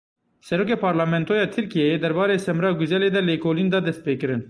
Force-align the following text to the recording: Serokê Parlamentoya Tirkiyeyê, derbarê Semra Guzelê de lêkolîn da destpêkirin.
Serokê 0.47 0.75
Parlamentoya 0.85 1.51
Tirkiyeyê, 1.53 1.95
derbarê 2.03 2.37
Semra 2.45 2.69
Guzelê 2.79 3.09
de 3.15 3.21
lêkolîn 3.29 3.69
da 3.73 3.79
destpêkirin. 3.87 4.39